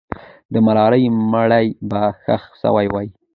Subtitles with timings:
[0.53, 3.07] د ملالۍ مړی به ښخ سوی وي.